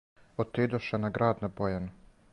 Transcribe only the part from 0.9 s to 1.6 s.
на град на